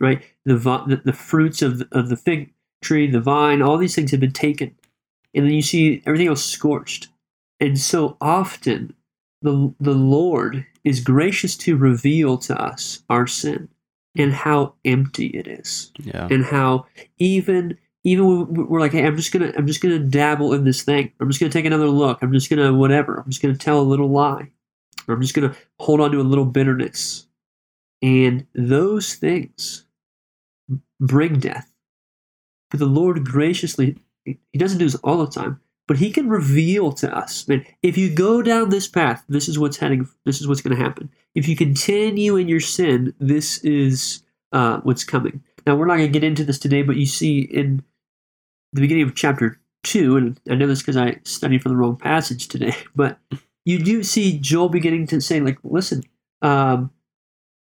[0.00, 2.52] Right, the the, the fruits of the, of the fig
[2.82, 4.74] tree, the vine, all these things have been taken,
[5.34, 7.08] and then you see everything else scorched.
[7.60, 8.94] And so often,
[9.42, 13.68] the the Lord is gracious to reveal to us our sin
[14.16, 16.28] and how empty it is, Yeah.
[16.30, 16.86] and how
[17.18, 20.82] even even when we're like, hey, I'm just gonna I'm just gonna dabble in this
[20.82, 21.12] thing.
[21.20, 22.22] I'm just gonna take another look.
[22.22, 23.16] I'm just gonna whatever.
[23.18, 24.48] I'm just gonna tell a little lie.
[25.06, 27.26] Or I'm just gonna hold on to a little bitterness.
[28.02, 29.84] And those things
[31.00, 31.67] bring death.
[32.70, 36.92] But the Lord graciously, He doesn't do this all the time, but He can reveal
[36.92, 40.46] to us, man, if you go down this path, this is what's heading, this is
[40.48, 41.10] what's going to happen.
[41.34, 45.42] If you continue in your sin, this is uh, what's coming.
[45.66, 47.82] Now, we're not going to get into this today, but you see in
[48.72, 51.96] the beginning of chapter 2, and I know this because I studied from the wrong
[51.96, 53.18] passage today, but
[53.64, 56.02] you do see Joel beginning to say, like, listen,
[56.42, 56.90] um,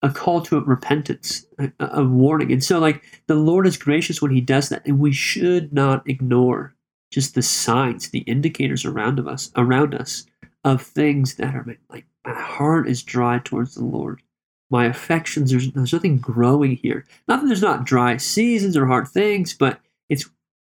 [0.05, 2.51] a call to repentance, a, a warning.
[2.51, 6.07] And so, like, the Lord is gracious when He does that, and we should not
[6.07, 6.75] ignore
[7.11, 10.25] just the signs, the indicators around of us, around us,
[10.63, 14.21] of things that are like my heart is dry towards the Lord.
[14.69, 17.05] My affections, there's, there's nothing growing here.
[17.27, 20.29] Not that there's not dry seasons or hard things, but it's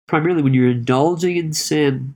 [0.08, 2.14] primarily when you're indulging in sin,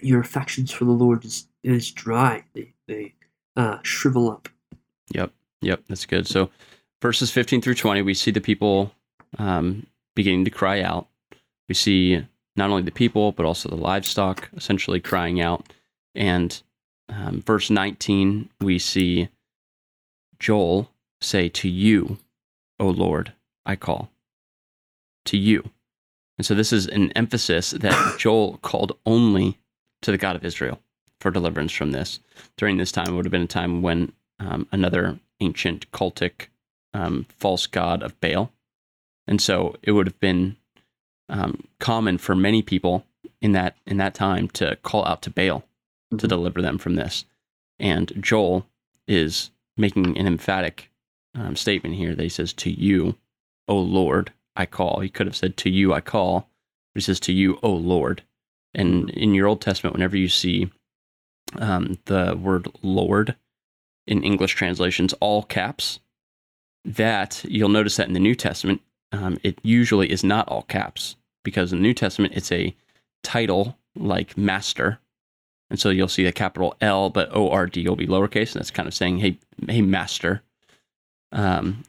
[0.00, 2.44] your affections for the Lord is, is dry.
[2.54, 3.14] They, they
[3.56, 4.48] uh, shrivel up.
[5.12, 5.32] Yep.
[5.64, 5.84] Yep.
[5.88, 6.26] That's good.
[6.26, 6.50] So
[7.00, 8.92] verses 15 through 20, we see the people
[9.38, 11.08] um, beginning to cry out.
[11.68, 12.24] We see
[12.56, 15.72] not only the people, but also the livestock essentially crying out.
[16.14, 16.62] And
[17.08, 19.28] um, verse 19, we see
[20.38, 22.18] Joel say, To you,
[22.78, 23.32] O Lord,
[23.64, 24.10] I call.
[25.26, 25.70] To you.
[26.36, 29.58] And so this is an emphasis that Joel called only
[30.02, 30.80] to the God of Israel
[31.20, 32.20] for deliverance from this.
[32.56, 36.48] During this time, it would have been a time when um, another ancient cultic
[36.92, 38.52] um, false god of Baal.
[39.26, 40.56] And so it would have been
[41.28, 43.06] um, common for many people
[43.40, 45.64] in that in that time to call out to Baal
[46.10, 46.28] to Mhm.
[46.28, 47.24] deliver them from this.
[47.78, 48.66] And Joel
[49.08, 50.90] is making an emphatic
[51.34, 53.16] um, statement here that he says, "To you,
[53.66, 56.48] O Lord, I call." He could have said, "To you, I call,"
[56.92, 58.22] but he says, "To you, O Lord."
[58.72, 60.70] And in your Old Testament, whenever you see
[61.56, 63.36] um, the word Lord
[64.06, 66.00] in English translations, all caps,
[66.84, 68.80] that you'll notice that in the New Testament,
[69.12, 72.74] um, it usually is not all caps because in the New Testament, it's a
[73.22, 74.98] title like master.
[75.70, 78.52] And so you'll see a capital L, but O R D will be lowercase.
[78.52, 80.42] And that's kind of saying, hey, hey, master.
[81.32, 81.84] Um,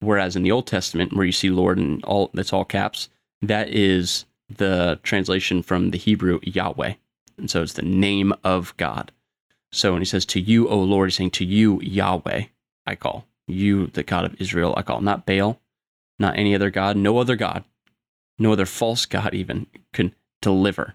[0.00, 3.08] whereas in the Old Testament, where you see Lord and all that's all caps,
[3.40, 6.94] that is the translation from the Hebrew Yahweh.
[7.38, 9.10] And so it's the name of God.
[9.74, 12.44] So when he says, To you, O Lord, he's saying, To you, Yahweh,
[12.86, 13.26] I call.
[13.48, 15.00] You, the God of Israel, I call.
[15.00, 15.60] Not Baal,
[16.18, 17.64] not any other God, no other God,
[18.38, 20.94] no other false God even can deliver.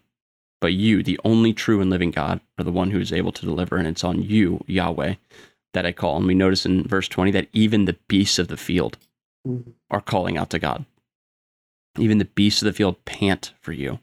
[0.61, 3.45] But you, the only true and living God, are the one who is able to
[3.45, 3.75] deliver.
[3.75, 5.15] And it's on you, Yahweh,
[5.73, 6.17] that I call.
[6.17, 8.97] And we notice in verse 20 that even the beasts of the field
[9.45, 9.73] Mhm.
[9.89, 10.85] are calling out to God.
[11.97, 13.99] Even the beasts of the field pant for you.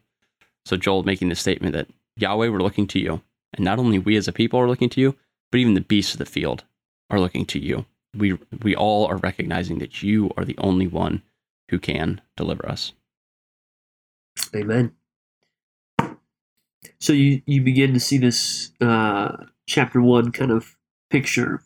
[0.66, 3.22] So Joel making the statement that Yahweh, we're looking to you.
[3.56, 5.16] And not only we as a people are looking to you,
[5.50, 6.64] but even the beasts of the field
[7.10, 7.86] are looking to you.
[8.14, 11.22] We we all are recognizing that you are the only one
[11.70, 12.92] who can deliver us.
[14.54, 14.92] Amen.
[16.98, 20.76] So you you begin to see this uh, chapter one kind of
[21.10, 21.62] picture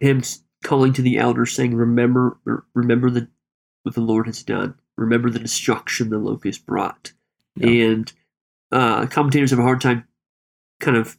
[0.00, 0.22] him
[0.62, 2.38] calling to the elders, saying, "Remember,
[2.74, 3.28] remember the
[3.82, 4.74] what the Lord has done.
[4.96, 7.12] Remember the destruction the locust brought."
[7.56, 7.86] Yeah.
[7.86, 8.12] And
[8.70, 10.06] uh, commentators have a hard time
[10.80, 11.18] kind of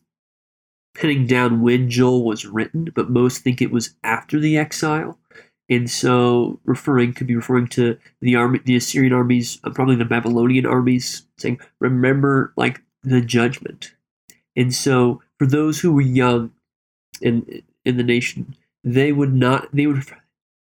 [0.94, 5.18] pinning down when Joel was written, but most think it was after the exile.
[5.70, 10.04] And so, referring could be referring to the army, the Assyrian armies, uh, probably the
[10.04, 13.96] Babylonian armies, saying, "Remember, like the judgment."
[14.56, 16.52] And so, for those who were young
[17.22, 20.04] in in the nation, they would not, they would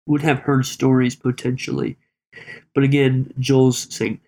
[0.06, 1.98] would have heard stories potentially,
[2.76, 4.20] but again, Joel's saying,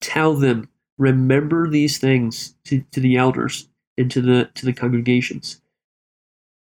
[0.00, 5.60] "Tell them, remember these things to, to the elders and to the to the congregations."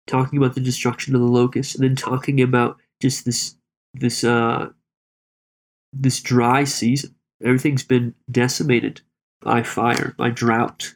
[0.06, 3.56] Talking about the destruction of the locusts, and then talking about just this
[3.94, 4.70] this uh
[5.92, 7.14] this dry season.
[7.42, 9.00] Everything's been decimated
[9.40, 10.94] by fire, by drought,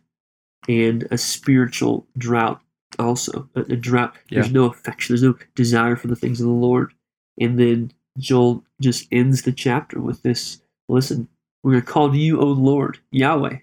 [0.69, 2.61] and a spiritual drought
[2.99, 3.49] also.
[3.55, 4.15] A, a drought.
[4.31, 5.15] There's no affection.
[5.15, 6.93] There's no desire for the things of the Lord.
[7.39, 10.61] And then Joel just ends the chapter with this.
[10.89, 11.29] Listen,
[11.63, 13.59] we're going to call to you, O Lord, Yahweh.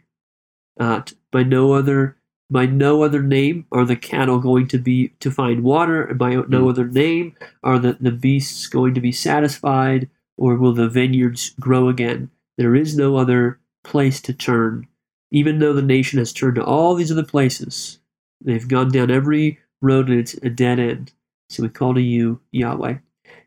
[0.80, 2.18] Uh, by no other
[2.54, 6.36] by no other name are the cattle going to be to find water, and by
[6.36, 6.70] no Mm.
[6.70, 11.90] other name are the, the beasts going to be satisfied, or will the vineyards grow
[11.90, 12.30] again?
[12.58, 14.88] There is no other place to turn.
[15.32, 18.00] Even though the nation has turned to all these other places,
[18.40, 21.12] they've gone down every road and it's a dead end.
[21.50, 22.98] So we call to you, Yahweh.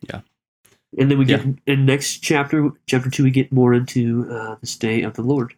[0.09, 0.21] Yeah.
[0.99, 4.77] And then we get in next chapter, chapter two, we get more into uh, this
[4.77, 5.55] day of the Lord.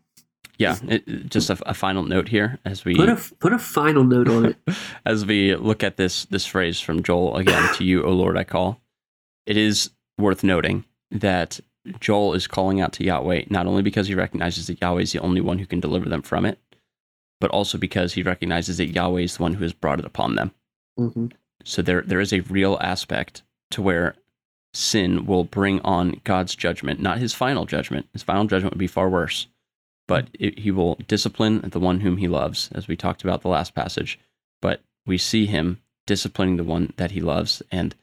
[0.59, 4.03] Yeah, it, just a, a final note here as we Put a put a final
[4.05, 4.57] note on it.
[5.07, 8.45] as we look at this this phrase from Joel again to you, O Lord, I
[8.45, 8.81] call.
[9.47, 11.61] It is worth noting that
[12.01, 15.21] Joel is calling out to Yahweh not only because he recognizes that Yahweh is the
[15.21, 16.59] only one who can deliver them from it,
[17.41, 20.35] but also because he recognizes that Yahweh is the one who has brought it upon
[20.35, 20.51] them.
[20.97, 21.27] hmm
[21.65, 24.17] So there there is a real aspect to where
[24.75, 28.09] sin will bring on God's judgment, not his final judgment.
[28.13, 29.47] His final judgment would be far worse,
[30.09, 33.49] but it, he will discipline the one whom he loves, as we talked about the
[33.49, 34.19] last passage.
[34.61, 37.95] But we see him disciplining the one that he loves, and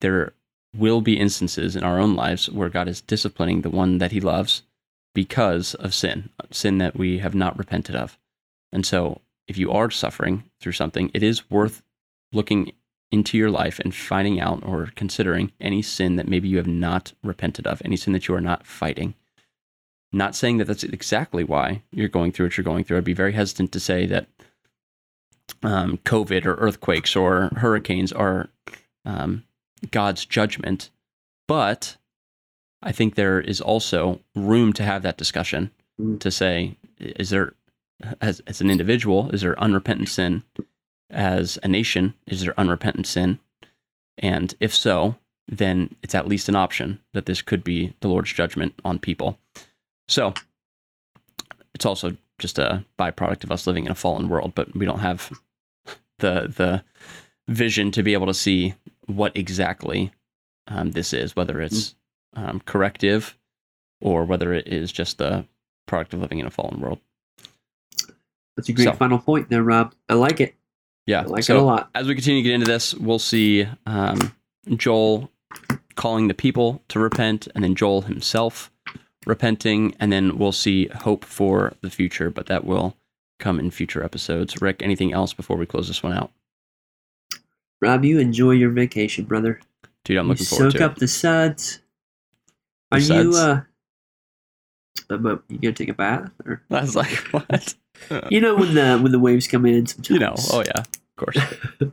[0.00, 0.32] there
[0.74, 4.20] will be instances in our own lives where God is disciplining the one that he
[4.20, 4.62] loves
[5.14, 8.16] because of sin, sin that we have not repented of.
[8.72, 11.82] And so, if you are suffering through something, it is worth
[12.32, 12.72] looking
[13.10, 17.12] into your life and finding out or considering any sin that maybe you have not
[17.22, 19.14] repented of, any sin that you are not fighting.
[20.12, 22.98] Not saying that that's exactly why you're going through what you're going through.
[22.98, 24.26] I'd be very hesitant to say that
[25.62, 28.48] um, COVID or earthquakes or hurricanes are
[29.04, 29.44] um,
[29.90, 30.90] God's judgment,
[31.48, 31.96] but
[32.82, 35.70] I think there is also room to have that discussion
[36.00, 36.18] Mm.
[36.20, 37.52] to say, is there,
[38.20, 40.42] as, as an individual, is there unrepentant sin?
[41.10, 43.38] As a nation, is there unrepentant sin?
[44.16, 48.32] And if so, then it's at least an option that this could be the Lord's
[48.32, 49.38] judgment on people.
[50.08, 50.34] So
[51.74, 54.98] it's also just a byproduct of us living in a fallen world, but we don't
[55.00, 55.30] have
[56.18, 56.84] the the
[57.48, 58.74] vision to be able to see
[59.06, 60.12] what exactly
[60.68, 61.94] um, this is, whether it's
[62.34, 63.36] um, corrective
[64.00, 65.44] or whether it is just the
[65.86, 66.98] product of living in a fallen world.
[68.56, 69.94] That's a great So- final point there, Rob.
[70.08, 70.54] I like it.
[71.06, 71.22] Yeah.
[71.22, 71.90] I like so it a lot.
[71.94, 74.32] as we continue to get into this, we'll see um,
[74.76, 75.30] Joel
[75.96, 78.70] calling the people to repent, and then Joel himself
[79.26, 82.96] repenting, and then we'll see hope for the future, but that will
[83.38, 84.60] come in future episodes.
[84.60, 86.30] Rick, anything else before we close this one out?
[87.80, 89.60] Rob, you enjoy your vacation, brother.
[90.04, 90.80] Dude, I'm You looking forward to it.
[90.80, 91.80] soak up the suds.
[92.90, 93.36] The Are you suds?
[93.38, 93.60] uh
[95.10, 97.74] um, uh, you gonna take a bath or I was like, what?
[98.30, 101.16] you know when the when the waves come in sometimes you know, oh yeah, of
[101.16, 101.36] course.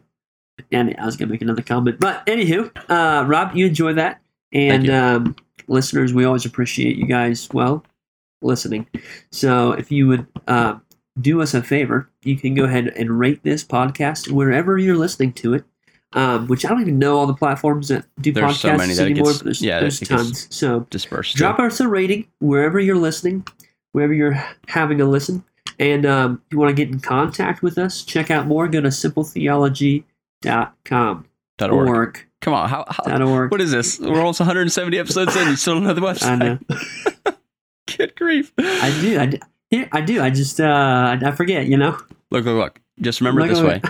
[0.72, 2.00] and I was gonna make another comment.
[2.00, 4.22] But anywho, uh Rob, you enjoy that.
[4.54, 4.94] And you.
[4.94, 5.36] um
[5.69, 7.86] listeners, we always appreciate you guys well
[8.41, 8.88] listening.
[9.32, 10.79] So if you would uh,
[11.21, 15.32] do us a favor, you can go ahead and rate this podcast wherever you're listening
[15.34, 15.63] to it.
[16.13, 18.93] Um, which I don't even know all the platforms that do There's podcasts so many
[18.95, 20.47] that anymore, gets- but there's, yeah, there's tons.
[20.49, 21.36] So Dispersed.
[21.36, 23.45] drop us a rating wherever you're listening,
[23.91, 25.43] wherever you're having a listen.
[25.77, 28.82] And um, if you want to get in contact with us, check out more, go
[28.82, 31.25] to simpletheology.com.
[31.60, 31.88] dot org.
[31.88, 32.26] Org.
[32.41, 33.52] Come on, how, how, Dot org.
[33.52, 34.00] what is this?
[34.00, 35.50] We're almost 170 episodes in.
[35.50, 36.41] You still don't know the website.
[37.26, 37.36] I know.
[37.98, 38.54] Good grief.
[38.58, 39.19] I do.
[39.19, 39.38] I do.
[39.69, 40.22] Here, I do.
[40.22, 41.98] I just, uh, I forget, you know?
[42.32, 42.80] Look, look, look.
[43.02, 43.82] Just remember it this way.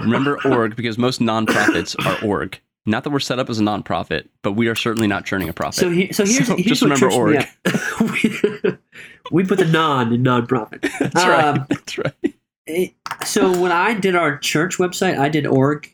[0.00, 2.60] Remember org because most nonprofits are org.
[2.86, 5.52] Not that we're set up as a nonprofit, but we are certainly not churning a
[5.52, 5.80] profit.
[5.80, 7.46] So, he, so here's, So here's just remember org.
[8.00, 8.76] we,
[9.32, 10.82] we put the non in nonprofit.
[10.98, 11.44] That's right.
[11.44, 12.34] um, That's right.
[12.66, 15.90] it, so when I did our church website, I did org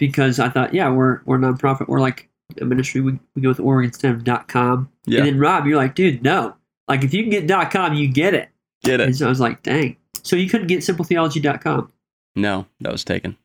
[0.00, 1.86] because I thought, yeah, we're we're nonprofit.
[1.86, 2.28] We're like
[2.60, 3.00] a ministry.
[3.00, 4.90] We, we go with org instead of dot com.
[5.06, 5.18] Yeah.
[5.18, 6.56] And then Rob, you're like, dude, no.
[6.88, 8.48] Like if you can get dot com, you get it.
[8.82, 9.16] Get And it?
[9.16, 9.96] so I was like, dang.
[10.24, 11.92] So you couldn't get simpletheology.com.
[12.34, 13.36] No, that was taken.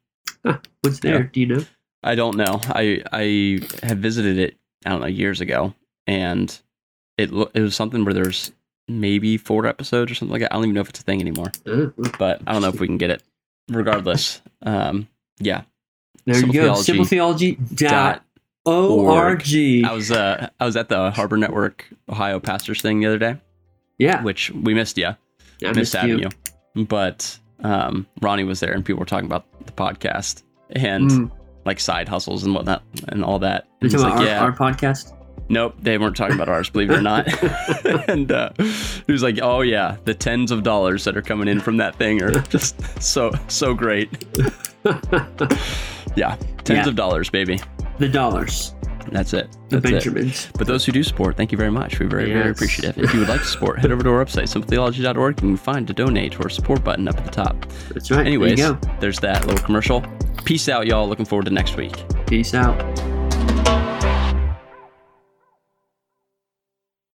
[0.82, 1.22] What's there?
[1.24, 1.28] Yeah.
[1.32, 1.64] Do you know?
[2.04, 2.60] I don't know.
[2.64, 4.58] I I have visited it.
[4.86, 5.74] I don't know years ago,
[6.08, 6.58] and
[7.18, 8.52] it it was something where there's
[8.88, 10.54] maybe four episodes or something like that.
[10.54, 11.52] I don't even know if it's a thing anymore.
[11.66, 11.88] Uh,
[12.20, 13.24] But I don't know if we can get it.
[13.70, 15.08] Regardless, um,
[15.40, 15.64] yeah.
[16.26, 16.74] There you go.
[16.74, 17.58] Simpletheology
[18.66, 19.86] Simpletheology.org.
[19.86, 23.38] I was uh I was at the Harbor Network Ohio pastors thing the other day,
[23.98, 24.22] Yeah.
[24.24, 25.08] which we missed you.
[25.08, 25.16] I
[25.62, 26.30] missed missed having you.
[26.76, 26.86] you.
[26.86, 31.32] But um, Ronnie was there, and people were talking about the podcast and Mm.
[31.66, 33.68] like side hustles and whatnot and all that.
[33.82, 35.14] And talking like, about yeah, our, our podcast?
[35.48, 37.28] Nope, they weren't talking about ours, believe it or not.
[38.10, 41.60] and uh, he was like, "Oh yeah, the tens of dollars that are coming in
[41.60, 44.10] from that thing are just so so great."
[46.16, 46.88] Yeah, tens Yeah.
[46.90, 47.60] of dollars, baby.
[48.00, 48.74] The dollars.
[49.12, 49.52] That's it.
[49.70, 49.92] The That's it.
[50.14, 50.50] Benjamins.
[50.58, 52.00] But those who do support, thank you very much.
[52.00, 52.58] We're very, very Yes.
[52.58, 52.98] appreciative.
[52.98, 55.40] If you would like to support, head over to our website, simpletheology.org.
[55.42, 57.68] And you can find a donate or support button up at the top.
[57.94, 58.26] That's right.
[58.26, 60.04] Anyways, there there's that little commercial.
[60.44, 61.08] Peace out, y'all.
[61.08, 62.04] Looking forward to next week.
[62.26, 62.82] Peace out.